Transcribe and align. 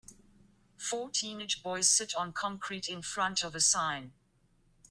Four 0.79 1.11
teenage 1.11 1.61
boys 1.61 1.87
sit 1.87 2.15
on 2.15 2.33
concrete 2.33 2.89
in 2.89 3.03
front 3.03 3.43
of 3.43 3.53
a 3.53 3.59
sign. 3.61 4.13